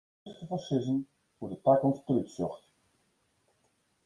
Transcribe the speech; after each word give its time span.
It 0.29 0.29
is 0.31 0.35
dreech 0.35 0.39
te 0.39 0.45
foarsizzen 0.49 0.99
hoe't 1.37 1.51
de 1.53 1.59
takomst 1.67 2.05
der 2.07 2.17
út 2.21 2.29
sjocht. 2.35 2.63